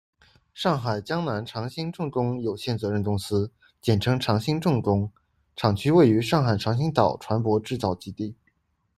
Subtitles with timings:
[0.55, 5.11] 上海江南长兴重工有限责任公司简称长兴重工，
[5.55, 8.35] 厂区位于上海长兴岛船舶制造基地。